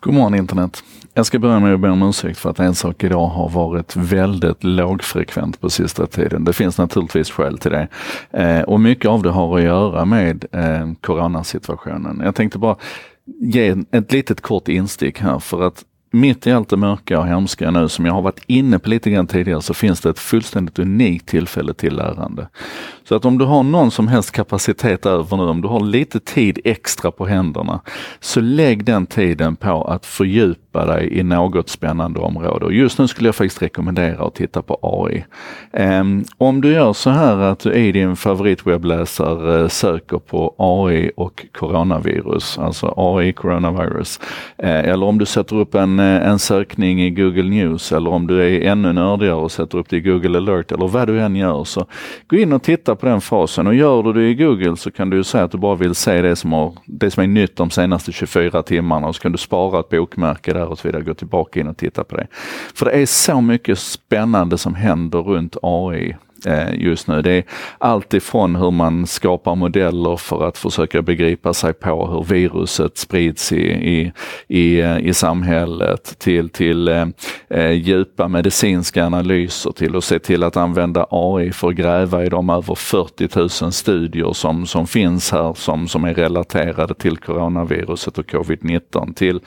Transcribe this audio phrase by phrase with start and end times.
[0.00, 0.84] God morgon internet.
[1.14, 3.96] Jag ska börja med att be om ursäkt för att en sak idag har varit
[3.96, 6.44] väldigt lågfrekvent på sista tiden.
[6.44, 7.88] Det finns naturligtvis skäl till det.
[8.30, 12.20] Eh, och mycket av det har att göra med eh, coronasituationen.
[12.24, 12.76] Jag tänkte bara
[13.40, 17.70] ge ett litet kort instick här för att mitt i allt det mörka och hemska
[17.70, 20.78] nu som jag har varit inne på lite grann tidigare så finns det ett fullständigt
[20.78, 22.48] unikt tillfälle till lärande.
[23.08, 26.20] Så att om du har någon som helst kapacitet över nu, om du har lite
[26.20, 27.80] tid extra på händerna,
[28.20, 32.64] så lägg den tiden på att fördjupa dig i något spännande område.
[32.64, 35.16] Och just nu skulle jag faktiskt rekommendera att titta på AI.
[35.16, 35.24] Um,
[35.72, 41.10] ehm, om du gör så här att du i din favoritwebbläsare eh, söker på AI
[41.16, 44.20] och coronavirus, alltså AI coronavirus,
[44.62, 48.26] uh, eller om du sätter upp en, Eh, en sökning i Google News eller om
[48.26, 51.36] du är ännu nördigare och sätter upp det i Google alert eller vad du än
[51.36, 51.86] gör, så
[52.28, 55.10] gå in och titta på den fasen och gör du det i Google så kan
[55.10, 57.70] du säga att du bara vill se det som, har, det som är nytt de
[57.70, 61.14] senaste 24 timmarna och så kan du spara ett bokmärke där och så vidare, gå
[61.14, 62.26] tillbaka in och titta på det.
[62.74, 67.22] För det är så mycket spännande som händer runt AI Eh, just nu.
[67.22, 67.44] Det är
[67.78, 73.52] allt ifrån hur man skapar modeller för att försöka begripa sig på hur viruset sprids
[73.52, 74.12] i, i,
[74.48, 77.06] i, eh, i samhället till, till eh,
[77.48, 82.28] eh, djupa medicinska analyser till att se till att använda AI för att gräva i
[82.28, 88.18] de över 40 000 studier som, som finns här som, som är relaterade till coronaviruset
[88.18, 89.40] och covid-19 till,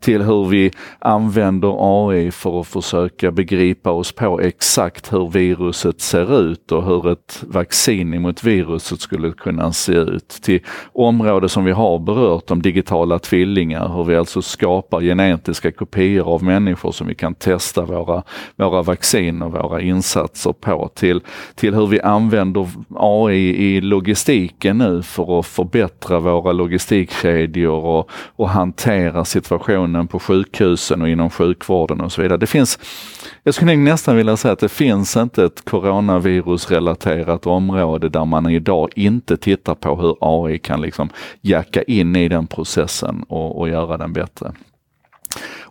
[0.00, 6.40] till hur vi använder AI för att försöka begripa oss på exakt hur viruset ser
[6.40, 10.28] ut ut och hur ett vaccin mot viruset skulle kunna se ut.
[10.28, 10.60] Till
[10.92, 16.42] områden som vi har berört, om digitala tvillingar, hur vi alltså skapar genetiska kopior av
[16.42, 18.22] människor som vi kan testa våra,
[18.56, 20.90] våra vaccin och våra insatser på.
[20.94, 21.20] Till,
[21.54, 28.48] till hur vi använder AI i logistiken nu för att förbättra våra logistikkedjor och, och
[28.48, 32.38] hantera situationen på sjukhusen och inom sjukvården och så vidare.
[32.38, 32.78] Det finns,
[33.42, 38.90] jag skulle nästan vilja säga att det finns inte ett coronavirusrelaterat område där man idag
[38.96, 41.08] inte tittar på hur AI kan liksom
[41.40, 44.52] jacka in i den processen och, och göra den bättre.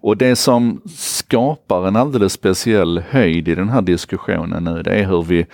[0.02, 5.08] Och det som skapar en alldeles speciell höjd i den här diskussionen nu, det är
[5.08, 5.46] hur vi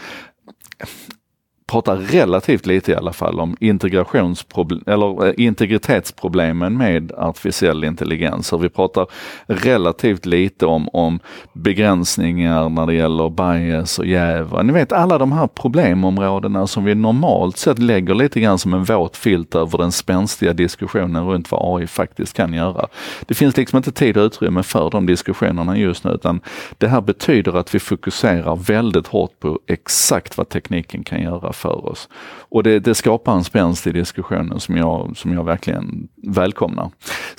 [1.68, 8.54] pratar relativt lite i alla fall om integrationsproblem, eller eh, integritetsproblemen med artificiell intelligens.
[8.54, 9.08] Och vi pratar
[9.48, 11.20] relativt lite om, om
[11.54, 14.64] begränsningar när det gäller bias och jäv.
[14.64, 18.84] Ni vet alla de här problemområdena som vi normalt sett lägger lite grann som en
[18.84, 22.88] våt filt över den spänstiga diskussionen runt vad AI faktiskt kan göra.
[23.26, 26.40] Det finns liksom inte tid och utrymme för de diskussionerna just nu utan
[26.78, 31.86] det här betyder att vi fokuserar väldigt hårt på exakt vad tekniken kan göra för
[31.86, 32.10] oss.
[32.50, 36.92] Och det, det skapar en spänst i diskussionen som jag, som jag verkligen välkomnar.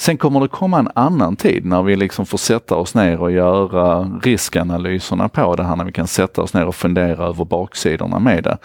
[0.09, 3.33] Sen kommer det komma en annan tid när vi liksom får sätta oss ner och
[3.33, 8.19] göra riskanalyserna på det här, när vi kan sätta oss ner och fundera över baksidorna
[8.19, 8.59] med det.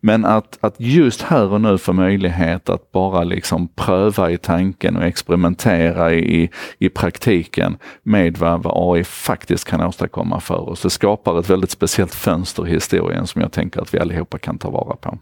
[0.00, 4.96] Men att, att just här och nu få möjlighet att bara liksom pröva i tanken
[4.96, 10.82] och experimentera i, i praktiken med vad, vad AI faktiskt kan åstadkomma för oss.
[10.82, 14.58] Det skapar ett väldigt speciellt fönster i historien som jag tänker att vi allihopa kan
[14.58, 15.18] ta vara på.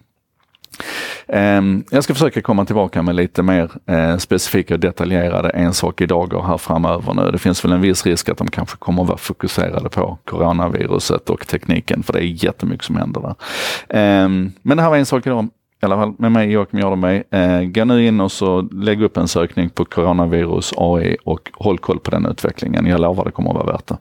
[1.28, 6.58] Ehm, jag ska försöka komma tillbaka med lite mer eh, specifika och detaljerade ensakidagar här
[6.58, 7.30] framöver nu.
[7.30, 11.30] Det finns väl en viss risk att de kanske kommer att vara fokuserade på coronaviruset
[11.30, 13.34] och tekniken, för det är jättemycket som händer där.
[13.88, 15.48] Ehm, men det här var en sak idag
[15.82, 17.22] i alla fall med mig Joakim Jardenberg.
[17.30, 21.78] Eh, gå nu in och så lägg upp en sökning på coronavirus AI och håll
[21.78, 22.86] koll på den utvecklingen.
[22.86, 23.96] Jag lovar det kommer att vara värt det.